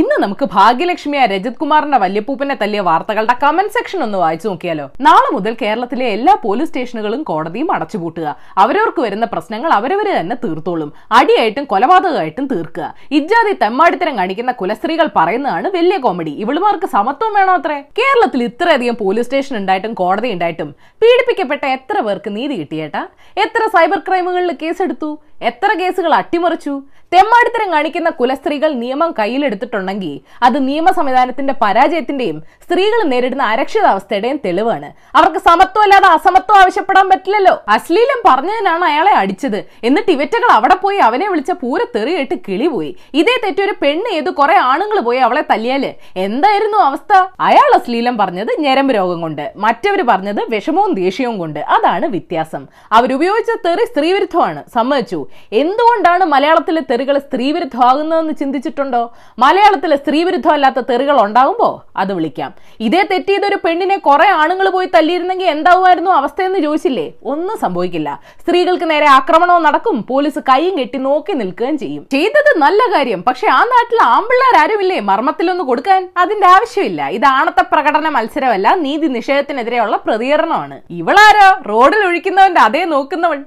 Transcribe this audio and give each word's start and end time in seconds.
ഇന്ന് 0.00 0.16
നമുക്ക് 0.22 0.44
ഭാഗ്യലക്ഷ്മിയ 0.52 1.22
രജത് 1.30 1.58
കുമാറിന്റെ 1.62 1.98
വല്യപ്പൂപ്പനെ 2.02 2.54
തല്ലിയ 2.60 2.82
വാർത്തകളുടെ 2.86 3.34
കമന്റ് 3.42 3.72
സെക്ഷൻ 3.74 4.00
ഒന്ന് 4.04 4.18
വായിച്ചു 4.22 4.46
നോക്കിയാലോ? 4.48 4.86
നാളെ 5.06 5.30
മുതൽ 5.34 5.52
കേരളത്തിലെ 5.62 6.06
എല്ലാ 6.16 6.34
പോലീസ് 6.44 6.70
സ്റ്റേഷനുകളും 6.70 7.22
കോടതിയും 7.30 7.70
അടച്ചുപൂട്ടുക. 7.74 8.26
അവരവർക്ക് 8.62 9.00
വരുന്ന 9.06 9.26
പ്രശ്നങ്ങൾ 9.32 9.70
അവരവര് 9.78 10.12
തന്നെ 10.18 10.36
തീർത്തോളും. 10.44 10.92
അടിയായിട്ടും 11.18 11.64
കൊലപാതകമായിട്ടും 11.72 12.46
തീർക്കുക. 12.52 12.86
ഇജ്ജാതി 13.18 13.52
തെമ്മാടിത്തരം 13.64 14.16
കാണിക്കുന്ന 14.20 14.54
കുലസ്ത്രീകൾ 14.62 15.10
പറയുന്നതാണ് 15.18 15.70
വലിയ 15.76 15.98
കോമഡി 16.06 16.32
ഇവളുമാർക്ക് 16.44 16.90
സമത്വം 16.96 17.34
വേണോ 17.38 17.54
അത്രേ? 17.60 17.78
കേരളത്തിൽ 18.00 18.42
ഇത്രയധികം 18.48 18.98
പോലീസ് 19.02 19.28
സ്റ്റേഷൻ 19.28 19.56
ഉണ്ടായിട്ടും 19.60 19.94
കോടതി 20.00 20.30
ഉണ്ടായിട്ടും 20.36 20.70
പീഡിപ്പിക്കപ്പെട്ട 21.04 21.64
എത്ര 21.76 21.98
പേർക്ക് 22.08 22.32
നീതി 22.38 22.56
കിട്ടിയേട്ടാ 22.62 23.04
എത്ര 23.44 23.62
സൈബർ 23.76 24.02
ക്രൈമുകളിൽ 24.08 24.56
കേസെടുത്തു 24.64 25.12
എത്ര 25.42 25.78
കേസുകൾ 25.78 26.14
അട്ടിമറിച്ചു? 26.14 26.82
തെമ്മാടിത്തരം 27.14 27.72
കാണിക്കുന്ന 27.72 28.10
കുലസ്ത്രീകൾ 28.10 28.70
നിയമം 28.72 29.14
കയ്യിലെടുത്തിട്ടുണ്ടെങ്കിൽ 29.18 30.20
അത് 30.42 30.68
നിയമ 30.68 30.90
സംവിധാനത്തിന്റെ 30.90 31.54
പരാജയത്തിന്റെയും 31.62 32.42
സ്ത്രീകൾ 32.64 33.02
നേരിടുന്ന 33.02 33.42
അരക്ഷിതാവസ്ഥയുടെയും 33.42 34.40
തെളിവാണ്. 34.44 35.16
അവർക്ക് 35.16 35.38
സമത്വം 35.38 35.82
അല്ലാതെ 35.82 36.06
അസമത്വം 36.06 36.56
ആവശ്യപ്പെടാൻ 36.58 37.08
പറ്റില്ലല്ലോ. 37.08 37.62
അശ്ലീലം 37.68 38.22
പറഞ്ഞതിനാണ് 38.28 38.84
അയാളെ 38.84 39.12
അടിച്ചത്. 39.12 39.64
എന്നിട്ട് 39.84 40.10
ഇവറ്റകൾ 40.10 40.52
അവിടെ 40.52 40.74
പോയി 40.74 40.98
അവനെ 40.98 41.28
വിളിച്ച 41.28 41.50
പൂര 41.50 41.80
തെറിയിട്ട് 41.96 42.34
കിളി 42.48 42.66
പോയി 42.66 42.96
ഇതേ 43.14 43.40
തെറ്റൊരു 43.44 43.74
പെണ്ണ് 43.82 44.08
ഏത് 44.08 44.30
കുറെ 44.30 44.56
ആണുങ്ങൾ 44.56 45.00
പോയി 45.00 45.18
അവളെ 45.18 45.44
തല്ലിയാൽ 45.50 45.94
എന്തായിരുന്നു 46.16 46.78
അവസ്ഥ? 46.78 47.26
അയാൾ 47.40 47.74
അശ്ലീലം 47.74 48.18
പറഞ്ഞത് 48.18 48.60
ഞരമ്പ് 48.60 48.94
രോഗം 48.94 49.20
കൊണ്ട്. 49.20 49.52
മറ്റവർ 49.56 50.02
പറഞ്ഞത് 50.02 50.40
വിഷമവും 50.48 50.94
ദേഷ്യവും 50.94 51.38
കൊണ്ട്. 51.38 51.60
അതാണ് 51.60 52.06
വ്യത്യാസം. 52.06 52.66
അവരുപയോഗിച്ച 52.92 53.50
തെറി 53.66 53.84
സ്ത്രീവിരുദ്ധമാണ്. 53.84 54.64
സമ്മതിച്ചു. 54.74 55.26
എന്തുകൊണ്ടാണ് 55.52 56.24
മലയാളത്തിലെ 56.24 56.80
തെറികൾ 56.80 57.18
സ്ത്രീവിരുദ്ധമാകുന്നതെന്ന് 57.18 58.32
ചിന്തിച്ചിട്ടുണ്ടോ? 58.32 59.12
മലയാളത്തിലെ 59.38 59.96
സ്ത്രീവിരുദ്ധമല്ലാത്ത 59.96 60.80
തെറികൾ 60.80 61.20
ഉണ്ടാകുമ്പോൾ 61.20 61.80
അത് 61.96 62.12
വിളിക്കാം. 62.12 62.54
ഇതേ 62.80 63.02
തെറ്റിയതൊരു 63.02 63.56
പെണ്ണിനെ 63.64 63.96
കുറെ 63.96 64.28
ആണുങ്ങൾ 64.28 64.68
പോയി 64.70 64.88
തല്ലിയിരുന്നെങ്കിൽ 64.94 65.46
എന്താവുമായിരുന്നു 65.46 66.10
അവസ്ഥയെന്ന് 66.10 66.58
ചോദിച്ചില്ലേ? 66.58 67.12
ഒന്നും 67.22 67.58
സംഭവിക്കില്ല. 67.58 68.20
സ്ത്രീകൾക്ക് 68.40 68.90
നേരെ 68.90 69.06
ആക്രമണവും 69.06 69.62
നടക്കും. 69.62 70.02
പോലീസ് 70.02 70.38
കൈയും 70.38 70.78
കെട്ടി 70.78 70.98
നോക്കി 70.98 71.32
നിൽക്കുകയും 71.32 71.78
ചെയ്യും. 71.78 72.06
ചെയ്തത് 72.10 72.58
നല്ല 72.58 72.82
കാര്യം. 72.94 73.22
പക്ഷെ 73.22 73.46
ആ 73.46 73.64
നാട്ടിൽ 73.64 74.02
ആമ്പിള്ളേർ 74.02 74.56
ആരുമില്ലേ 74.62 75.00
മർമ്മത്തിലൊന്ന് 75.00 75.64
കൊടുക്കാൻ? 75.64 76.08
അതിന്റെ 76.16 76.46
ആവശ്യമില്ല. 76.46 77.08
ഇത് 77.08 77.24
ആണത്തെ 77.24 77.62
പ്രകടന 77.72 78.08
മത്സരമല്ല 78.08 78.74
നീതി 78.74 79.06
നിഷേധത്തിനെതിരെയുള്ള 79.06 79.96
പ്രതികരണമാണ്. 79.96 80.80
ഇവളാരോ? 80.90 81.62
റോഡിൽ 81.68 82.04
ഒഴിക്കുന്നവന്റെ 82.04 82.60
അതേ 82.60 82.84
നോക്കുന്നവൻ 82.84 83.44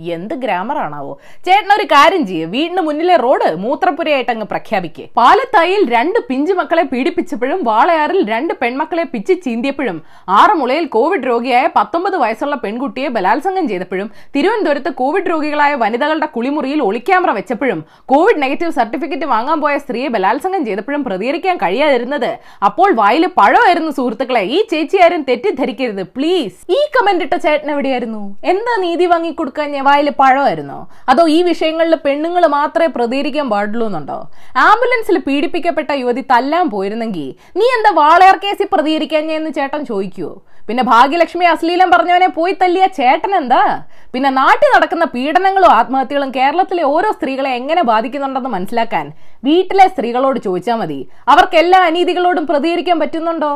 എന്ത് 0.00 0.34
അ, 0.36 0.48
അ, 0.78 1.16
ചേട്ടൻ 1.46 1.72
ഒരു 1.76 1.84
കാര്യം 1.84 2.26
ചെയ്യ്. 2.26 2.44
വീടിന് 2.44 2.80
മുന്നിലെ 2.80 3.16
റോഡ് 3.16 3.54
മൂത്രപ്പുരയായിട്ട് 3.54 4.30
അങ്ങ് 4.30 4.46
പ്രഖ്യാപിക്കേ. 4.46 5.08
പാലത്തായിൽ 5.16 5.90
രണ്ട് 5.90 6.18
പിഞ്ചു 6.28 6.52
മക്കളെ 6.52 6.82
പീഡിപ്പിച്ചപ്പോഴും 6.82 7.64
വാളയാറിൽ 7.64 8.28
രണ്ട് 8.28 8.54
പെൺമക്കളെ 8.54 9.02
പിച്ച് 9.02 9.32
ചീന്തിയപ്പോഴും 9.32 10.02
ആറന്മുളയിൽ 10.28 10.84
കോവിഡ് 10.86 11.26
രോഗിയായ 11.26 11.68
പത്തൊമ്പത് 11.76 12.16
വയസ്സുള്ള 12.16 12.56
പെൺകുട്ടിയെ 12.56 13.08
ബലാത്സംഗം 13.08 13.68
ചെയ്തപ്പോഴും 13.68 14.10
തിരുവനന്തപുരത്ത് 14.36 14.94
കോവിഡ് 14.94 15.30
രോഗികളായ 15.30 15.74
വനിതകളുടെ 15.74 16.26
കുളിമുറിയിൽ 16.26 16.82
ഒളിക്യാമറ 16.82 17.30
വെച്ചപ്പോഴും 17.30 17.84
കോവിഡ് 18.06 18.42
നെഗറ്റീവ് 18.42 18.70
സർട്ടിഫിക്കറ്റ് 18.70 19.24
വാങ്ങാൻ 19.24 19.60
പോയ 19.60 19.78
സ്ത്രീയെ 19.78 20.08
ബലാത്സംഗം 20.08 20.64
ചെയ്തപ്പോഴും 20.64 21.04
പ്രതികരിക്കാൻ 21.04 21.56
കഴിയാതിരുന്നത്. 21.56 22.38
അപ്പോൾ 22.64 22.92
വായിൽ 22.92 23.26
പഴമായിരുന്നു 23.26 23.90
സുഹൃത്തുക്കളെ 23.90 24.40
ഈ 24.40 24.66
ചേച്ചിയാരും 24.70 25.22
തെറ്റിദ്ധരിക്കരുത് 25.22 26.02
പ്ലീസ്. 26.02 26.72
ഈ 26.72 26.76
കമന്റ് 26.96 27.24
ഇട്ട 27.24 27.34
ചേട്ടൻ 27.36 27.70
എവിടെയായിരുന്നു? 27.70 28.36
എന്താ 28.44 28.76
നീതി 28.80 29.06
വാങ്ങിക്കൊടുക്കാൻ 29.06 29.84
വായിൽ 29.84 30.10
പഴമായിരുന്നോ? 30.10 30.59
അതോ 31.10 31.22
ഈ 31.36 31.38
വിഷയങ്ങളിൽ 31.48 31.94
പെണ്ണുങ്ങൾ 32.06 32.44
മാത്രമേ 32.56 32.88
പ്രതികരിക്കാൻ 32.96 33.46
പാടുള്ളൂ 33.54 33.86
എന്നുണ്ടോ? 33.90 34.18
ആംബുലൻസിൽ 34.66 35.18
പീഡിപ്പിക്കപ്പെട്ട 35.28 35.90
യുവതി 36.02 36.22
തല്ലാൻ 36.32 36.66
പോയിരുന്നെങ്കിൽ 36.74 37.28
നീ 37.58 37.66
എന്താ 37.76 37.90
വാളയാർ 38.00 38.38
കേസിൽ 38.44 38.68
പ്രതികരിക്കാൻ 38.74 39.24
എന്ന് 39.38 39.52
ചേട്ടൻ 39.58 39.82
ചോദിക്കുവോ? 39.90 40.32
പിന്നെ 40.68 40.82
ഭാഗ്യലക്ഷ്മി 40.92 41.46
അശ്ലീലം 41.52 41.88
പറഞ്ഞവനെ 41.94 42.28
പോയി 42.36 42.52
തല്ലിയ 42.60 42.84
ചേട്ടൻ 42.98 43.32
എന്താ? 43.38 43.62
പിന്നെ 44.14 44.30
നാട്ടിൽ 44.40 44.68
നടക്കുന്ന 44.74 45.04
പീഡനങ്ങളും 45.14 45.72
ആത്മഹത്യകളും 45.78 46.30
കേരളത്തിലെ 46.36 46.84
ഓരോ 46.94 47.10
സ്ത്രീകളെ 47.16 47.50
എങ്ങനെ 47.60 47.82
ബാധിക്കുന്നുണ്ടെന്ന് 47.90 48.50
മനസ്സിലാക്കാൻ 48.56 49.06
വീട്ടിലെ 49.48 49.86
സ്ത്രീകളോട് 49.92 50.38
ചോദിച്ചാൽ 50.46 50.78
മതി. 50.80 50.98
അവർക്ക് 51.34 51.58
എല്ലാ 51.62 51.80
അനീതികളോടും 51.88 52.46
പ്രതികരിക്കാൻ 52.50 52.98
പറ്റുന്നുണ്ടോ? 53.02 53.52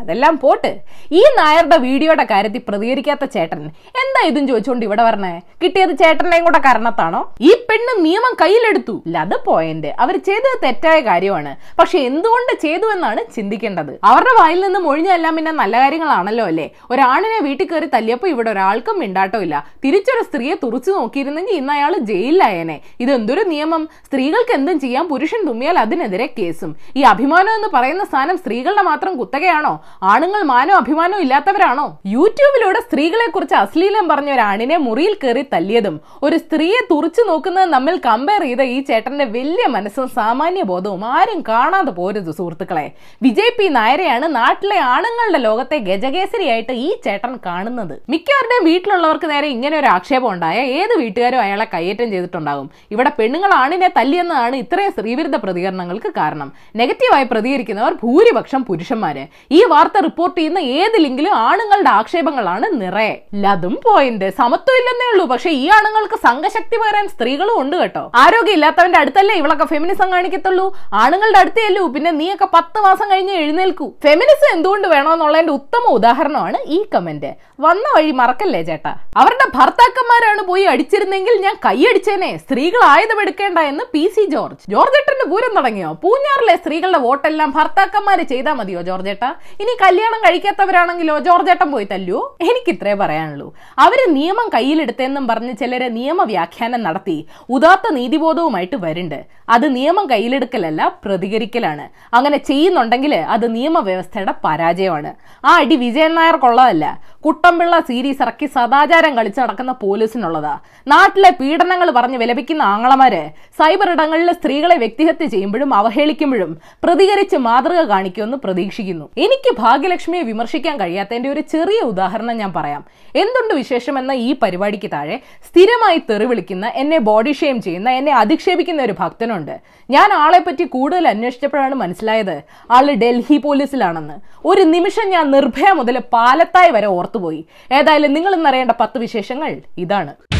അതെല്ലാം 0.00 0.34
പോട്ട്. 0.44 0.70
ഈ 1.18 1.22
നായരുടെ 1.38 1.76
വീഡിയോയുടെ 1.86 2.24
കാര്യത്തിൽ 2.32 2.62
പ്രതികരിക്കാത്ത 2.68 3.24
ചേട്ടൻ. 3.34 3.62
എന്താ 4.02 4.20
ഇതും 4.30 4.44
ചോദിച്ചുകൊണ്ട് 4.50 4.84
ഇവിടെ 4.88 5.02
പറഞ്ഞേ 5.08 5.32
കിട്ടിയത് 5.62 5.94
ചേട്ടന്റെയും 6.02 6.44
കൂടെ 6.44 6.58
കാരണത്താണോ? 6.66 7.20
ഈ 7.40 7.52
പെണ്ണ് 7.68 7.92
നിയമം 8.06 8.36
കയ്യിലെടുത്തു. 8.42 8.94
അത് 9.24 9.36
പോയിന്റ്. 9.48 9.90
അവർ 10.04 10.16
ചെയ്തത് 10.28 10.58
തെറ്റായ 10.64 11.00
കാര്യമാണ്. 11.00 11.52
പക്ഷെ 11.78 11.98
എന്തുകൊണ്ട് 11.98 12.52
ചെയ്തു 12.64 12.86
എന്നാണ് 12.94 13.20
ചിന്തിക്കേണ്ടത്. 13.36 13.92
അവരുടെ 14.10 14.32
വായിൽ 14.40 14.60
നിന്ന് 14.60 14.78
മൊഴിഞ്ഞെല്ലാം 14.78 15.36
പിന്നെ 15.36 15.52
നല്ല 15.62 15.76
കാര്യങ്ങളാണല്ലോ 15.82 16.44
അല്ലേ? 16.50 16.66
ഒരാണിനെ 16.90 17.38
വീട്ടിൽ 17.46 17.66
കയറി 17.70 17.88
തല്ലിയപ്പോ 17.94 18.28
ഇവിടെ 18.34 18.50
ഒരാൾക്കും 18.54 18.98
മിണ്ടാട്ടോ 19.02 19.40
ഇല്ല. 19.46 19.56
തിരിച്ചൊരു 19.84 20.22
സ്ത്രീയെ 20.28 20.54
തുറച്ചു 20.64 20.90
നോക്കിയിരുന്നെങ്കിൽ 20.90 21.54
ഇന്ന് 21.60 21.72
അയാൾ 21.72 21.92
ജയിലിലായേനെ. 22.10 22.80
ഇത് 23.00 23.10
എന്തൊരു 23.18 23.42
നിയമം? 23.52 23.82
സ്ത്രീകൾക്ക് 24.06 24.52
എന്തും 24.58 24.80
ചെയ്യാം 24.80 25.04
പുരുഷൻ 25.12 25.40
തുമ്മിയാൽ 25.48 25.78
അതിനെതിരെ 25.78 26.26
കേസും. 26.38 26.76
ഈ 26.96 27.02
അഭിമാനം 27.12 27.52
എന്ന് 27.58 27.68
പറയുന്ന 27.74 28.04
സ്ഥാനം 28.04 28.36
സ്ത്രീകളുടെ 28.42 28.82
മാത്രം 28.82 29.12
കുത്തകയാണോ? 29.20 29.74
ആണുങ്ങൾ 30.02 30.42
മാനോ 30.42 30.76
അഭിമാനോ 30.76 31.18
ഇല്ലാത്തവരാണോ? 31.18 31.98
യൂട്യൂബിലൂടെ 32.06 32.80
സ്ത്രീകളെ 32.80 33.26
കുറിച്ച് 33.30 33.54
അശ്ലീലം 33.54 34.08
പറഞ്ഞ 34.08 34.30
ഒരു 34.32 34.40
ആണിനെ 34.40 34.76
മുറിയിൽ 34.76 35.16
കയറി 35.22 35.44
തല്ലിയതും 35.52 36.00
ഒരു 36.22 36.36
സ്ത്രീയെ 36.36 36.80
തുറച്ചു 36.90 37.22
നോക്കുന്നത് 37.22 37.68
നമ്മൾ 37.68 37.96
കമ്പയർ 38.06 38.42
ചെയ്ത 38.42 38.60
ഈ 38.60 38.80
ചേട്ടന്റെ 38.80 39.24
വലിയ 39.24 39.66
മനസ്സും 39.66 40.08
സാമാന്യ 40.08 40.62
ബോധവും 40.62 41.04
ആരും 41.04 41.40
കാണാതെ 41.48 41.90
പോരുത് 41.90 42.30
സുഹൃത്തുക്കളെ. 42.30 42.92
വിജയ് 43.22 43.54
പി 43.58 43.68
നായരെയാണ് 43.68 44.34
നാട്ടിലെ 44.34 44.78
ആണുങ്ങളുടെ 44.78 45.38
ലോകത്തെ 45.38 45.78
ഗജകേസരിയായിട്ട് 45.78 46.72
ഈ 46.72 46.96
ചേട്ടൻ 47.04 47.38
കാണുന്നത്. 47.46 47.94
മിക്കവരുടെയും 48.08 48.64
വീട്ടിലുള്ളവർക്ക് 48.64 49.30
നേരെ 49.30 49.46
ഇങ്ങനെ 49.46 49.78
ഒരു 49.78 49.86
ആക്ഷേപം 49.86 50.32
ഉണ്ടായ 50.32 50.58
ഏത് 50.58 50.94
വീട്ടുകാരും 50.98 51.40
അയാളെ 51.40 51.66
കയ്യേറ്റം 51.74 52.10
ചെയ്തിട്ടുണ്ടാകും. 52.10 52.70
ഇവിടെ 52.90 53.12
പെണ്ണുങ്ങൾ 53.18 53.52
ആണിനെ 53.54 53.88
തല്ലിയെന്നതാണ് 53.96 54.56
ഇത്രയും 54.56 54.92
സ്ത്രീവിരുദ്ധ 54.92 55.36
പ്രതികരണങ്ങൾക്ക് 55.36 56.08
കാരണം. 56.08 56.52
നെഗറ്റീവായി 56.76 57.24
പ്രതികരിക്കുന്നവർ 57.24 57.94
ഭൂരിപക്ഷം 58.04 58.64
പുരുഷന്മാര്. 58.64 59.26
ഈ 59.52 59.64
വാർത്ത 59.68 59.98
റിപ്പോർട്ട് 59.98 60.36
ചെയ്യുന്ന 60.38 60.58
ഏത് 60.58 60.96
ലിങ്കിലും 60.96 61.34
ആണുങ്ങളുടെ 61.34 61.90
ആക്ഷേപങ്ങളാണ് 61.90 62.66
നിറയെ. 62.80 63.14
ലതും 63.34 63.80
പോയിന്റ് 63.84 64.30
സമത്വം 64.38 64.76
ഇല്ലെന്നേ 64.80 65.06
ഉള്ളൂ. 65.12 65.26
പക്ഷെ 65.26 65.50
ഈ 65.50 65.68
ആണുങ്ങൾക്ക് 65.68 66.18
സംഘശക്തി 66.22 66.76
പകരാൻ 66.76 67.08
സ്ത്രീകളും 67.08 67.60
ഉണ്ട് 67.60 67.76
കേട്ടോ. 67.76 68.12
ആരോഗ്യം 68.14 68.52
ഇല്ലാത്തവന്റെ 68.52 68.98
അടുത്തല്ലേ 68.98 69.34
ഇവളൊക്കെ 69.34 69.64
ഫെമിനിസം 69.64 70.12
കാണിക്കത്തുള്ളൂ? 70.12 70.66
ആണുങ്ങളുടെ 70.94 71.38
അടുത്തേയല്ലൂ 71.38 71.88
പിന്നെ 71.88 72.10
നീയൊക്കെ 72.10 72.48
പത്ത് 72.54 72.80
മാസം 72.80 73.10
കഴിഞ്ഞ് 73.10 73.32
എഴുന്നേൽക്കൂ. 73.32 73.92
ഫെമിനിസം 74.02 74.48
എന്തുകൊണ്ട് 74.52 74.88
വേണമെന്നുള്ളതിന്റെ 74.88 75.52
ഉത്തമ 75.52 75.92
ഉദാഹരണമാണ് 75.98 76.58
ഈ 76.66 76.84
കമന്റ് 76.94 77.32
വന്ന 77.60 77.84
വഴി 77.96 78.10
മറക്കല്ലേ 78.10 78.62
ചേട്ടാ? 78.62 78.94
അവരുടെ 79.16 79.46
ഭർത്താക്കന്മാരാണ് 79.54 80.42
പോയി 80.42 80.64
അടിച്ചിരുന്നെങ്കിൽ 80.64 81.34
ഞാൻ 81.40 81.54
കൈയടിച്ചേനെ 81.66 82.36
സ്ത്രീകൾ 82.36 82.80
ആയുധം 82.84 83.20
എടുക്കേണ്ട 83.20 83.58
എന്ന് 83.58 83.84
പി. 83.92 84.02
സി. 84.14 84.24
ജോർജ്. 84.24 84.70
ജോർജ് 84.70 84.98
ഏട്ടന്റെ 84.98 85.26
പൂരം 85.30 85.54
തുടങ്ങിയോ? 85.56 85.92
പൂഞ്ഞാറിലെ 86.02 86.56
സ്ത്രീകളുടെ 86.56 86.98
വോട്ടെല്ലാം 86.98 87.50
ഭർത്താക്കന്മാര് 87.50 88.24
ചെയ്താൽ 88.32 88.52
മതിയോ 88.52 88.80
ജോർജ് 88.80 89.08
ഏട്ടാ? 89.08 89.34
ഇനി 89.62 89.74
കല്യാണം 89.82 90.20
കഴിക്കാത്തവരാണെങ്കിലോ? 90.24 91.18
ജോർജേട്ടൻ 91.18 91.68
പോയി 91.72 91.86
തല്ലുവോ 91.90 92.36
എനിക്ക് 92.40 92.70
ഇത്രേ 92.70 92.94
പറയാനുള്ളൂ. 92.94 93.46
അവർ 93.78 94.00
നിയമം 94.14 94.50
കയ്യിലെടുത്തെന്നും 94.54 95.28
പറഞ്ഞ് 95.28 95.54
ചിലര് 95.60 95.96
നിയമവ്യാഖ്യാനം 95.96 96.82
നടത്തി 96.82 97.26
ഉദാത്ത 97.50 97.92
നീതിബോധവുമായിട്ട് 97.92 98.76
വരുന്നുണ്ട്. 98.76 99.20
അത് 99.48 99.66
നിയമം 99.76 100.10
കയ്യിലെടുക്കലല്ല 100.10 100.80
പ്രതികരിക്കലാണ്. 101.04 101.84
അങ്ങനെ 102.16 102.36
ചെയ്യുന്നുണ്ടെങ്കിൽ 102.36 103.14
അത് 103.14 103.54
നിയമവ്യവസ്ഥയുടെ 103.54 104.34
പരാജയമാണ്. 104.44 105.12
ആ 105.44 105.52
അടി 105.62 105.76
വിജയൻ 105.76 106.14
നായർക്കുള്ളതല്ല 106.14 106.86
കുട്ടമ്പിള്ള 107.26 107.80
സീരീസ് 107.88 108.22
ഇറക്കി 108.22 108.46
സദാചാരം 108.46 109.16
കളിച്ച് 109.16 109.40
നടക്കുന്ന 109.40 109.72
പോലീസിനുള്ളതാ. 109.72 110.54
നാട്ടിലെ 110.88 111.30
പീഡനങ്ങൾ 111.30 111.90
പറഞ്ഞ് 111.90 112.18
വിലപിക്കുന്ന 112.18 112.62
ആങ്ങളമാര് 112.62 113.22
സൈബർ 113.58 113.90
ഇടങ്ങളിൽ 113.90 114.32
സ്ത്രീകളെ 114.32 114.76
വ്യക്തിഹത്യ 114.76 115.26
ചെയ്യുമ്പോഴും 115.26 115.74
അവഹേളിക്കുമ്പോഴും 115.74 116.52
പ്രതികരിച്ച് 116.84 117.36
മാതൃക 117.36 117.82
കാണിക്കുമെന്ന് 117.82 118.36
പ്രതീക്ഷിക്കുന്നു. 118.44 119.08
എനിക്ക് 119.16 119.45
ഭാഗ്യലക്ഷ്മിയെ 119.58 120.22
വിമർശിക്കാൻ 120.22 120.80
കഴിയാത്തതിന്റെ 120.80 121.28
ഒരു 121.28 121.40
ചെറിയ 121.40 121.80
ഉദാഹരണം 121.80 122.36
ഞാൻ 122.36 122.52
പറയാം. 122.52 122.84
എന്തുണ്ട് 123.16 123.54
വിശേഷം 123.54 123.98
എന്ന 123.98 124.12
ഈ 124.12 124.36
പരിപാടിക്ക് 124.42 124.90
താഴെ 124.92 125.20
സ്ഥിരമായി 125.48 126.02
തെറി 126.10 126.24
വിളിക്കുന്ന 126.24 126.66
എന്നെ 126.66 126.98
ബോഡി 126.98 127.32
ഷെയിം 127.32 127.62
ചെയ്യുന്ന 127.62 127.90
എന്നെ 127.90 128.12
അധിക്ഷേപിക്കുന്ന 128.12 128.82
ഒരു 128.82 128.94
ഭക്തനുണ്ട്. 128.98 129.60
ഞാൻ 129.90 130.12
ആളെ 130.12 130.38
പറ്റി 130.38 130.64
കൂടുതൽ 130.64 131.08
അന്വേഷിച്ചപ്പോഴാണ് 131.08 131.74
മനസ്സിലായത് 131.74 132.42
ആൾ 132.70 132.94
ഡൽഹി 132.94 133.36
പോലീസിലാണെന്ന്. 133.36 134.14
ഒരു 134.44 134.62
നിമിഷം 134.62 135.08
ഞാൻ 135.08 135.30
നിർഭയ 135.30 135.72
മുതൽ 135.72 135.98
പാലത്തായി 135.98 136.70
വരെ 136.70 136.86
ഓർത്തുപോയി. 136.86 137.44
ഏതായാലും 137.72 138.12
നിങ്ങൾ 138.12 138.34
ഇന്നറിയേണ്ട 138.34 138.70
പത്ത് 138.80 138.98
വിശേഷങ്ങൾ 138.98 139.60
ഇതാണ്. 139.78 140.35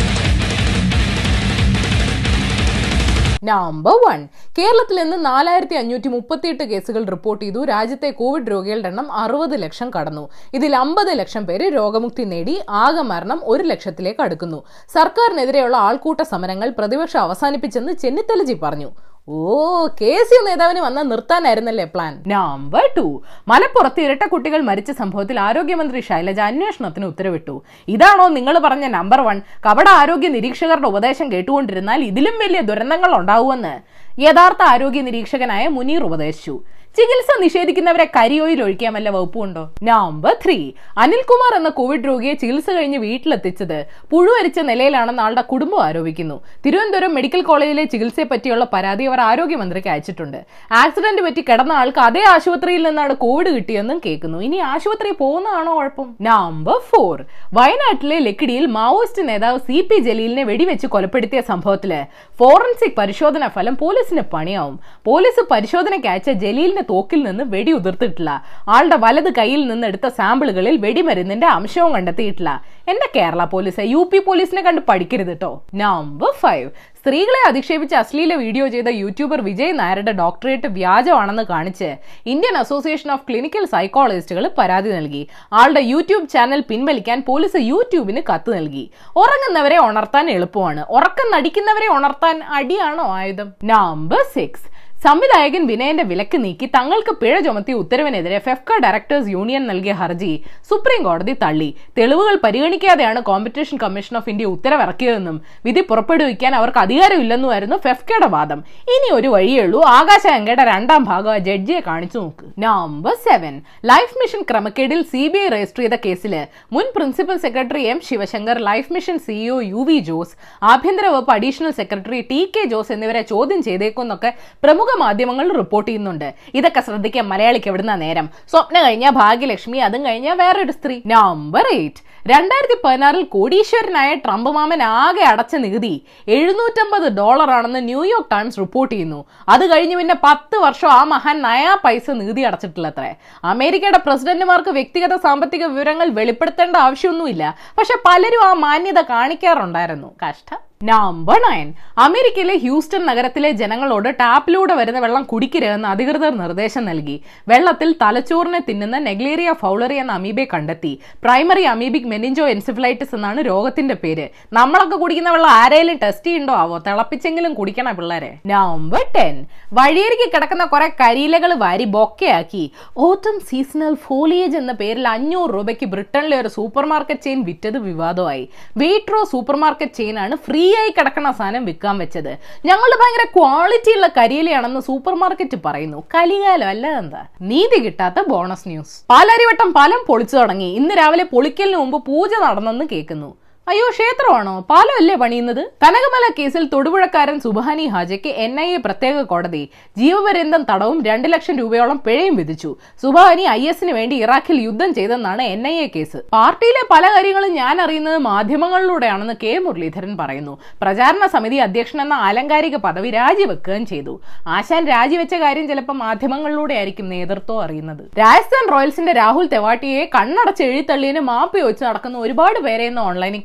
നമ്പർ 3.48 3.96
വൺ 4.04 4.20
കേരളത്തിൽ 4.58 4.96
നിന്ന് 4.96 5.16
നാലായിരത്തി 5.26 5.76
അഞ്ഞൂറ്റി 5.80 6.08
മുപ്പത്തിയെട്ട് 6.14 6.64
കേസുകൾ 6.70 7.02
റിപ്പോർട്ട് 7.14 7.42
ചെയ്തു. 7.44 7.60
രാജ്യത്തെ 7.64 8.10
കോവിഡ് 8.20 8.50
രോഗികളുടെ 8.50 8.88
എണ്ണം 8.88 9.08
അറുപത് 9.22 9.56
ലക്ഷം 9.62 9.88
കടന്നു. 9.96 10.24
ഇതിൽ 10.54 10.72
അമ്പത് 10.76 11.10
ലക്ഷം 11.20 11.44
പേര് 11.46 11.66
രോഗമുക്തി 11.78 12.24
നേടി. 12.32 12.54
ആകെ 12.84 13.04
മരണം 13.12 13.40
ഒരു 13.44 13.66
ലക്ഷത്തിലേക്ക് 13.72 14.22
അടുക്കുന്നു. 14.26 14.60
സർക്കാരിനെതിരെയുള്ള 14.94 15.76
ആൾക്കൂട്ട 15.88 16.22
സമരങ്ങൾ 16.32 16.70
പ്രതിപക്ഷം 16.78 17.20
അവസാനിപ്പിച്ചെന്ന് 17.20 17.94
ചെന്നിത്തലജി 18.04 18.56
പറഞ്ഞു. 18.62 18.90
ഓ 19.28 19.54
കെ 20.00 20.10
സി 20.28 20.36
നേതാവിന് 20.46 20.80
വന്ന 20.84 21.00
നിർത്താനായിരുന്നല്ലേ 21.02 21.86
പ്ലാൻ 21.94 22.12
നമ്പർ 22.32 22.84
ടു 22.96 23.04
മലപ്പുറത്ത് 23.50 24.00
ഇരട്ട 24.04 24.24
കുട്ടികൾ 24.32 24.60
മരിച്ച 24.68 24.90
സംഭവത്തിൽ 25.00 25.36
ആരോഗ്യമന്ത്രി 25.46 26.00
ശൈലജ 26.08 26.40
അന്വേഷണത്തിന് 26.50 27.06
ഉത്തരവിട്ടു. 27.12 27.54
ഇതാണോ 27.94 28.26
നിങ്ങൾ 28.36 28.56
പറഞ്ഞ 28.66 28.88
നമ്പർ 28.98 29.20
വൺ 29.28 29.38
കപട 29.66 29.88
ആരോഗ്യ 30.02 30.28
നിരീക്ഷകരുടെ 30.36 30.88
ഉപദേശം 30.92 31.26
കേട്ടുകൊണ്ടിരുന്നാൽ 31.32 32.02
ഇതിലും 32.10 32.36
വലിയ 32.44 32.62
ദുരന്തങ്ങൾ 32.70 33.12
ഉണ്ടാവുമെന്ന്. 33.20 33.74
യഥാർത്ഥ 34.18 34.62
ആരോഗ്യ 34.62 35.00
നിരീക്ഷകനായ 35.00 35.68
മുനീർ 35.68 36.02
ഉപദേശിച്ചു. 36.02 36.56
ചികിത്സ 36.98 37.30
നിഷേധിക്കുന്നവരെ 37.40 38.04
കരിയോയിൽ 38.16 38.62
ഒഴിക്കാൻ 38.62 38.92
വല്ല 38.94 39.08
വകുപ്പുണ്ടോ 39.10 39.62
നമ്പർ 39.82 40.34
ത്രീ 40.44 40.56
അനിൽകുമാർ 40.98 41.52
എന്ന 41.56 41.68
കോവിഡ് 41.78 42.06
രോഗിയെ 42.08 42.32
ചികിത്സ 42.32 42.70
കഴിഞ്ഞ് 42.76 42.98
വീട്ടിലെത്തിച്ചത് 42.98 43.86
പുഴുവരിച്ച 44.12 44.58
നിലയിലാണെന്ന് 44.68 45.22
ആളുടെ 45.22 45.40
കുടുംബം 45.40 45.80
ആരോപിക്കുന്നു. 45.86 46.36
തിരുവനന്തപുരം 46.66 47.12
മെഡിക്കൽ 47.14 47.42
കോളേജിലെ 47.42 47.84
ചികിത്സയെ 47.84 48.26
പറ്റിയുള്ള 48.30 48.66
പരാതി 48.72 49.04
അവർ 49.04 49.20
ആരോഗ്യമന്ത്രിക്ക് 49.20 49.88
അയച്ചിട്ടുണ്ട്. 49.88 50.38
ആക്സിഡന്റ് 50.82 51.22
പറ്റി 51.22 51.40
കിടന്ന 51.40 51.72
ആൾക്ക് 51.72 51.98
അതേ 51.98 52.22
ആശുപത്രിയിൽ 52.34 52.82
നിന്നാണ് 52.88 53.16
കോവിഡ് 53.24 53.52
കിട്ടിയെന്നും 53.56 54.00
കേൾക്കുന്നു. 54.06 54.38
ഇനി 54.38 54.56
ആശുപത്രി 54.70 55.12
പോകുന്നതാണോ 55.20 55.74
കുഴപ്പം? 55.78 56.08
നമ്പർ 56.30 56.80
ഫോർ 56.92 57.18
വയനാട്ടിലെ 57.58 58.18
ലക്കിടിയിൽ 58.18 58.66
മാവോയിസ്റ്റ് 58.78 59.28
നേതാവ് 59.28 59.60
സി 59.68 59.80
പി 59.90 59.98
ജലീലിനെ 60.08 60.44
വെടിവെച്ച് 60.52 60.86
കൊലപ്പെടുത്തിയ 60.86 61.40
സംഭവത്തിൽ 61.52 61.94
ഫോറൻസിക് 62.40 62.98
പരിശോധനാ 63.02 63.50
ഫലം 63.58 63.76
പോലീസിന് 64.06 64.22
പണിയാവും. 64.34 64.74
പോലീസ് 65.08 65.42
പരിശോധനയ്ക്ക് 65.50 66.08
അയച്ച 66.10 66.30
ജലീലിന്റെ 66.42 66.84
തോക്കിൽ 66.90 67.20
നിന്ന് 67.26 67.44
വെടി 67.54 67.72
ഉതിർത്തിട്ടില്ല 67.78 68.30
ആളുടെ 68.74 68.96
വലത് 69.04 69.30
കയ്യിൽ 69.38 69.62
നിന്ന് 69.70 69.86
എടുത്ത 69.90 70.06
സാമ്പിളുകളിൽ 70.18 70.74
വെടിമരുന്നിന്റെ 70.84 71.48
അംശവും 71.56 71.92
കണ്ടെത്തിയിട്ടില്ല. 71.96 72.50
എന്റെ 72.92 73.08
കേരള 73.16 73.44
പോലീസ് 73.54 73.86
യു 73.94 74.02
പി 74.12 74.18
പോലീസിനെ 74.26 74.62
കണ്ട് 74.62 74.82
പഠിക്കരുത് 74.90 75.32
കേട്ടോ 75.34 75.52
നമ്പർ 75.82 76.32
ഫൈവ് 76.44 76.68
സ്ത്രീകളെ 77.06 77.40
അധിക്ഷേപിച്ച് 77.48 77.94
അശ്ലീല 77.94 78.34
വീഡിയോ 78.34 78.64
ചെയ്ത 78.68 78.88
യൂട്യൂബർ 78.88 79.40
വിജയ് 79.48 79.74
നായരുടെ 79.80 80.12
ഡോക്ടറേറ്റ് 80.12 80.68
വ്യാജമാണെന്ന് 80.78 81.42
കാണിച്ച് 81.50 81.88
ഇന്ത്യൻ 82.32 82.56
അസോസിയേഷൻ 82.62 83.10
ഓഫ് 83.12 83.24
ക്ലിനിക്കൽ 83.28 83.64
സൈക്കോളജിസ്റ്റുകൾ 83.64 84.44
പരാതി 84.58 84.90
നൽകി. 84.90 85.28
ആളുടെ 85.52 85.82
യൂട്യൂബ് 85.92 86.28
ചാനൽ 86.28 86.62
പിൻവലിക്കാൻ 86.70 87.22
പോലീസ് 87.28 87.60
യൂട്യൂബിന് 87.60 88.22
കത്ത് 88.30 88.56
നൽകി. 88.56 88.84
ഉറങ്ങുന്നവരെ 89.16 89.78
ഉണർത്താൻ 89.78 90.30
എളുപ്പമാണ്. 90.30 90.84
ഉറക്കം 90.98 91.28
നടിക്കുന്നവരെ 91.36 91.88
ഉണർത്താൻ 91.96 92.42
അടിയാണോ 92.58 93.06
ആയുധം? 93.18 93.50
നമ്പർ 93.64 94.24
സിക്സ് 94.34 94.66
സംവിധായകൻ 95.04 95.62
വിനയന്റെ 95.70 96.04
വിലക്ക് 96.10 96.38
നീക്കി 96.44 96.66
തങ്ങൾക്ക് 96.74 97.12
പിഴ 97.20 97.34
ചുമത്തിയ 97.46 97.74
ഉത്തരവിനെതിരെ 97.80 98.38
ഫെഫ്ക 98.46 98.78
ഡയറക്ടേഴ്സ് 98.84 99.28
യൂണിയൻ 99.34 99.62
നൽകിയ 99.70 99.92
ഹർജി 100.00 100.30
സുപ്രീം 100.70 101.00
കോടതി 101.06 101.34
തള്ളി. 101.42 101.68
തെളിവുകൾ 101.98 102.36
പരിഗണിക്കാതെയാണ് 102.44 103.20
കോമ്പറ്റീഷൻ 103.28 103.76
കമ്മീഷൻ 103.82 104.16
ഓഫ് 104.20 104.30
ഇന്ത്യ 104.32 104.46
ഉത്തരവിറക്കിയതെന്നും 104.54 105.36
വിധി 105.66 105.82
പുറപ്പെടുവിക്കാൻ 105.90 106.54
അവർക്ക് 106.60 106.80
അധികാരമില്ലെന്നുമായിരുന്നു 106.84 107.76
ഫെഫ്കയുടെ 107.76 108.28
വാദം. 108.36 108.62
ഇനി 108.94 109.10
ഒരു 109.18 109.28
വഴിയുള്ളൂ 109.34 109.82
ആകാശഗംഗയുടെ 109.98 110.64
രണ്ടാം 110.70 111.04
ഭാഗം 111.10 111.38
ജഡ്ജിയെ 111.48 111.80
കാണിച്ചു 111.88 112.18
നോക്ക്. 112.18 112.46
നമ്പർ 112.66 113.14
സെവൻ 113.28 113.54
ലൈഫ് 113.92 114.16
മിഷൻ 114.22 114.42
ക്രമക്കേടിൽ 114.50 115.02
സി 115.12 115.22
ബി 115.34 115.40
ഐ 115.44 115.46
രജിസ്റ്റർ 115.56 115.84
ചെയ്ത 115.84 115.98
കേസിൽ 116.06 116.34
മുൻ 116.76 116.88
principal 116.96 117.38
secretary 117.46 117.84
M 117.92 118.00
Sivasankar 118.08 118.58
life 118.70 118.90
mission 118.98 119.18
CEO 119.28 119.60
U 119.72 119.84
V 119.90 119.98
Jose 120.10 120.34
ആഭ്യന്തര 120.72 121.06
വകുപ്പ് 121.16 121.34
additional 121.36 121.74
secretary 121.82 122.20
T 122.32 122.40
K 122.56 122.64
Jose 122.74 122.92
എന്നിവരെ 122.96 123.24
ചോദ്യം 123.34 123.62
ചെയ്തേക്കുമെന്നൊക്കെ 123.62 124.32
പ്രമുഖ 124.64 124.85
മാധ്യമങ്ങൾ 124.94 125.52
റിപ്പോർട്ട് 125.52 125.90
ചെയ്യുന്നുണ്ട്. 125.90 126.34
ഇതൊക്കെ 126.54 126.80
ശ്രദ്ധിക്കാൻ 126.80 127.28
മലയാളിക്ക് 127.28 127.68
എവിടുന്ന 127.68 127.94
നേരം? 127.94 128.30
സ്വപ്ന 128.50 128.82
കഴിഞ്ഞ 128.82 129.10
ഭാഗ്യലക്ഷ്മി 129.10 129.78
അതും 129.78 130.04
കഴിഞ്ഞ 130.04 130.32
വേറൊരു 130.32 130.72
സ്ത്രീ. 130.72 131.00
നമ്പർ 131.06 131.66
എയ്റ്റ് 131.72 132.16
രണ്ടായിരത്തി 132.30 132.80
പതിനാറിൽ 132.84 133.22
കോടീശ്വരനായ 133.22 134.14
ട്രംപ് 134.14 134.50
മാമൻ 134.50 134.82
ആകെ 134.82 135.24
അടച്ച 135.24 135.56
നികുതി 135.56 136.04
എഴുന്നൂറ്റമ്പത് 136.28 137.16
ഡോളർ 137.16 137.50
ആണെന്ന് 137.50 137.84
ന്യൂയോർക്ക് 137.84 138.30
ടൈംസ് 138.32 138.58
റിപ്പോർട്ട് 138.58 138.94
ചെയ്യുന്നു. 138.94 139.24
അത് 139.48 139.70
കഴിഞ്ഞ് 139.70 139.96
പിന്നെ 139.96 140.14
പത്ത് 140.24 140.56
വർഷം 140.56 140.88
ആ 140.88 141.04
മഹാൻ 141.04 141.42
നയാ 141.42 141.78
പൈസ 141.84 142.10
നികുതി 142.10 142.40
അടച്ചിട്ടില്ല 142.40 142.86
അത്രേ 142.88 143.14
അമേരിക്കയുടെ 143.44 143.98
പ്രസിഡന്റുമാർക്ക് 143.98 144.68
വ്യക്തിഗത 144.68 145.14
സാമ്പത്തിക 145.16 145.64
വിവരങ്ങൾ 145.64 146.08
വെളിപ്പെടുത്തേണ്ട 146.08 146.76
ആവശ്യമൊന്നുമില്ല. 146.76 147.56
പക്ഷെ 147.78 147.94
പലരും 148.06 148.44
ആ 148.44 148.52
മാന്യത 148.52 149.00
കാണിക്കാറുണ്ടായിരുന്നു. 149.00 150.14
കഷ്ടം. 150.28 150.58
നമ്പർ 150.82 151.38
നയൻ 151.50 151.74
അമേരിക്കയിലെ 151.98 152.56
ഹ്യൂസ്റ്റൺ 152.56 153.06
നഗരത്തിലെ 153.06 153.50
ജനങ്ങളോട് 153.50 154.08
ടാപ്പിലൂടെ 154.14 154.74
വരുന്ന 154.74 154.98
വെള്ളം 154.98 155.22
കുടിക്കരുതെന്ന് 155.22 155.88
അധികൃതർ 155.88 156.36
നിർദ്ദേശം 156.36 156.84
നൽകി. 156.84 157.22
വെള്ളത്തിൽ 157.48 157.94
തലച്ചോറിനെ 158.02 158.60
തിന്നുന്ന 158.68 158.98
നെഗ്ലേറിയ 158.98 159.52
ഫൗളറി 159.52 159.94
എന്ന 159.94 160.12
അമീബയെ 160.12 160.44
കണ്ടെത്തി. 160.54 160.98
പ്രൈമറി 161.24 161.62
അമീബിക് 161.62 162.04
മെനിഞ്ചോ 162.04 162.48
എൻസിഫ്ലൈറ്റിസ് 162.48 163.14
എന്നാണ് 163.14 163.46
രോഗത്തിന്റെ 163.46 163.94
പേര്. 163.94 164.28
നമ്മളൊക്കെ 164.52 164.96
കുടിക്കുന്ന 164.96 165.30
വെള്ളം 165.30 165.50
ആരെങ്കിലും 165.50 165.98
ടെസ്റ്റ് 166.02 166.26
ചെയ്യണ്ടോ 166.26 166.52
ആവോ? 166.52 166.78
തിളപ്പിച്ചെങ്കിലും 166.78 167.54
കുടിക്കണം 167.54 167.96
പിള്ളേരെ. 167.96 168.38
നമ്പർ 168.46 169.04
ടെൻ 169.16 169.46
വഴിയരികി 169.72 170.30
കിടക്കുന്ന 170.34 170.64
കുറെ 170.64 170.88
കരിയിലകൾ 170.88 171.54
വാരി 171.54 171.84
ബൊക്കയാക്കി. 171.84 172.70
ഓട്ടം 172.98 173.40
സീസണൽ 173.40 173.94
ഫോളിയേജ് 173.94 174.56
എന്ന 174.56 174.72
പേരിൽ 174.72 175.08
അഞ്ഞൂറ് 175.08 175.50
രൂപയ്ക്ക് 175.54 175.86
ബ്രിട്ടനിലെ 175.86 176.40
ഒരു 176.40 176.48
സൂപ്പർ 176.48 176.86
മാർക്കറ്റ് 176.86 177.20
ചെയിൻ 177.20 177.44
വിറ്റത് 177.44 177.78
വിവാദമായി. 177.78 178.48
വെയ്ട്രോ 178.76 179.24
സൂപ്പർ 179.24 179.56
മാർക്കറ്റ് 179.56 179.92
ചെയിൻ 179.92 180.18
ആണ് 180.18 180.36
ഫ്രീ 180.66 180.70
ആയി 180.82 180.92
കിടക്കണ 180.94 181.26
സാധനം 181.38 181.62
വിൽക്കാൻ 181.68 181.96
വെച്ചത്. 182.02 182.30
ഞങ്ങൾ 182.68 182.90
ഭയങ്കര 183.00 183.24
ക്വാളിറ്റി 183.34 183.90
ഉള്ള 183.96 184.06
കരിയിലയാണെന്ന് 184.16 184.80
സൂപ്പർ 184.86 185.14
മാർക്കറ്റ് 185.20 185.58
പറയുന്നു. 185.66 185.98
കലികാലം 186.14 186.68
അല്ല 186.72 186.86
എന്താ 187.00 187.22
നീതി 187.50 187.78
കിട്ടാത്ത 187.84 188.24
ബോണസ് 188.30 188.66
ന്യൂസ് 188.70 188.94
പാലാരിവട്ടം 189.12 189.68
പാലം 189.76 190.00
പൊളിച്ചു 190.08 190.36
തുടങ്ങി. 190.40 190.68
ഇന്ന് 190.80 190.94
രാവിലെ 191.00 191.24
പൊളിക്കലിന് 191.34 191.78
മുമ്പ് 191.82 191.98
പൂജ 192.08 192.32
നടന്നെന്ന് 192.46 192.86
കേൾക്കുന്നു. 192.92 193.30
അയ്യോ 193.70 193.86
ക്ഷേത്രമാണോ? 193.94 194.52
പാലമല്ലേ 194.70 195.14
പണിയുന്നത്? 195.20 195.60
കനകമല 195.82 196.24
കേസിൽ 196.36 196.64
തൊടുപുഴക്കാരൻ 196.72 197.36
സുബാനി 197.44 197.86
ഹാജയ്ക്ക് 197.94 198.30
എൻ 198.44 198.52
ഐ 198.64 198.66
എ 198.74 198.76
പ്രത്യേക 198.84 199.22
കോടതി. 199.30 199.62
ജീവപര്യന്തം 200.00 200.62
തടവും 200.68 200.98
രണ്ട് 201.08 201.26
ലക്ഷം 201.32 201.54
രൂപയോളം 201.60 201.98
പിഴയും 202.04 202.34
വിധിച്ചു. 202.40 202.70
സുബാനി 203.02 203.44
ഐ 203.54 203.62
എസിന് 203.70 203.92
വേണ്ടി 203.96 204.16
ഇറാഖിൽ 204.24 204.58
യുദ്ധം 204.66 204.90
ചെയ്തെന്നാണ് 204.98 205.42
എൻ 205.54 205.62
ഐ 205.68 205.74
എ 205.86 205.88
കേസ്. 205.96 206.20
പാർട്ടിയിലെ 206.36 206.82
പല 206.92 207.10
കാര്യങ്ങളും 207.14 207.52
ഞാൻ 207.60 207.80
അറിയുന്നത് 207.86 208.18
മാധ്യമങ്ങളിലൂടെയാണെന്ന് 208.28 209.36
കെ. 209.42 209.52
മുരളീധരൻ 209.66 210.12
പറയുന്നു. 210.20 210.54
പ്രചാരണ 210.84 211.26
സമിതി 211.34 211.58
അധ്യക്ഷൻ 211.66 212.00
എന്ന 212.04 212.20
ആലങ്കാരിക 212.28 212.78
പദവി 212.86 213.10
രാജിവെക്കുകയും 213.18 213.86
ചെയ്തു. 213.92 214.14
ആശാൻ 214.58 214.84
രാജിവെച്ച 214.92 215.34
കാര്യം 215.44 215.68
ചിലപ്പോൾ 215.72 215.98
മാധ്യമങ്ങളിലൂടെ 216.04 216.76
ആയിരിക്കും 216.78 217.10
നേതൃത്വം 217.16 217.60
അറിയുന്നത്. 217.66 218.04
രാജസ്ഥാൻ 218.22 218.64
റോയൽസിന്റെ 218.76 219.16
രാഹുൽ 219.22 219.48
തെവാട്ടിയെ 219.56 220.04
കണ്ണടച്ച് 220.16 220.64
എഴുത്തള്ളിയെന്ന് 220.70 221.24
മാപ്പ് 221.32 221.66
വെച്ച് 221.68 221.84
നടക്കുന്ന 221.90 222.24
ഒരുപാട് 222.26 222.60
പേരെയെന്ന് 222.68 223.04
ഓൺലൈനിൽ 223.10 223.44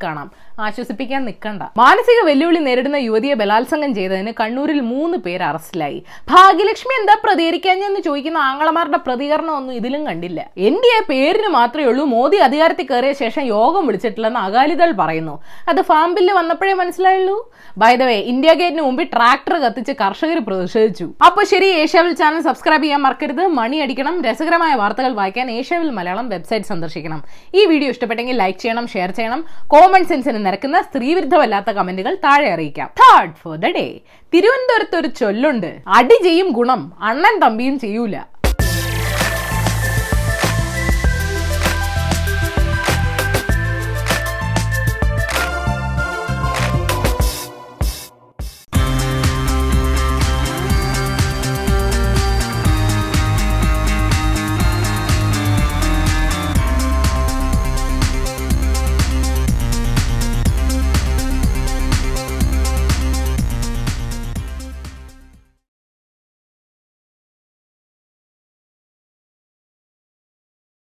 ആശ്വസിപ്പിക്കാൻ 0.59 1.25
നിൽക്കണ്ട 1.25 1.63
മാനസിക 1.77 2.25
വെല്ലുവിളി 2.25 2.57
നേരിടുന്ന 2.57 2.95
യുവതിയെ 2.95 3.33
ബലാത്സംഗം 3.33 3.95
ചെയ്തതിന് 3.95 4.33
കണ്ണൂരിൽ 4.39 4.81
മൂന്ന് 4.81 5.17
പേർ 5.17 5.43
അറസ്റ്റിലായി. 5.43 6.03
ഭാഗ്യലക്ഷ്മി 6.29 7.01
എന്താ 7.01 7.17
പ്രതികരിക്കാഞ്ഞെന്ന് 7.23 7.99
ചോദിക്കുന്ന 7.99 8.37
ആങ്ങളമാരുടെ 8.37 8.97
പ്രതികരണം 8.97 9.55
ഒന്നും 9.55 9.73
ഇതിലും 9.73 10.05
കണ്ടില്ല. 10.05 10.49
എൻ 10.57 10.73
ഡി 10.73 10.89
എ 10.97 11.01
പേരിന് 11.09 11.47
മാത്രമേ 11.47 11.85
ഉള്ളൂ. 11.85 12.05
മോദി 12.05 12.37
അധികാരത്തിൽ 12.37 12.85
കയറിയ 12.85 13.13
ശേഷം 13.13 13.43
യോഗം 13.43 13.87
വിളിച്ചിട്ടില്ലെന്ന് 13.87 14.39
അകാലിദൾ 14.39 14.91
പറയുന്നു. 14.91 15.43
അത് 15.69 15.81
ഫാം 15.81 16.13
ബില്ല് 16.13 16.33
വന്നപ്പോഴേ 16.33 16.73
മനസ്സിലായുള്ളൂ. 16.73 17.51
ബൈ 17.77 17.95
വേ 17.95 18.15
ഇന്ത്യ 18.15 18.53
ഗേറ്റിന് 18.53 18.81
മുമ്പിൽ 18.81 19.07
ട്രാക്ടർ 19.13 19.57
കത്തിച്ച് 19.57 19.91
കർഷകർ 19.91 20.39
പ്രതിഷേധിച്ചു. 20.39 21.13
അപ്പൊ 21.25 21.43
ശരി 21.43 21.65
ഏഷ്യാവിൽ 21.65 22.13
ചാനൽ 22.13 22.41
സബ്സ്ക്രൈബ് 22.41 22.83
ചെയ്യാൻ 22.83 23.01
മറക്കരുത്. 23.01 23.47
മണി 23.47 23.77
അടിക്കണം. 23.77 24.21
രസകരമായ 24.21 24.75
വാർത്തകൾ 24.75 25.13
വായിക്കാൻ 25.13 25.51
ഏഷ്യാവിൽ 25.51 25.89
മലയാളം 25.89 26.29
വെബ്സൈറ്റ് 26.29 26.65
സന്ദർശിക്കണം. 26.65 27.23
ഈ 27.55 27.65
വീഡിയോ 27.65 27.89
ഇഷ്ടപ്പെട്ടെങ്കിൽ 27.89 28.37
ലൈക്ക് 28.37 28.59
ചെയ്യണം 28.59 28.87
ഷെയർ 28.87 29.11
ചെയ്യണം. 29.11 29.45
കോമൺ 29.67 30.00
സെൻസിന് 30.03 30.45
നിരക്കുന്ന 30.45 30.81
സ്ത്രീവിരുദ്ധമല്ലാത്ത 30.81 31.71
കമന്റുകൾ 31.71 32.15
താഴെ 32.15 32.49
അറിയിക്കാം. 32.51 32.89
തേർഡ് 33.01 33.35
ഫോർ 33.41 33.55
ദ 33.57 33.65
ഡേ 33.65 33.85
തിരുവനന്തപുരത്ത് 34.33 34.95
ഒരു 34.95 35.07
ചൊല്ലുണ്ട്. 35.07 35.71
അടി 35.87 36.17
ചെയ്യും 36.23 36.49
ഗുണം 36.51 36.81
അണ്ണൻ 37.01 37.39
തമ്പിയും 37.39 37.79
ചെയ്യൂല. 37.79 38.17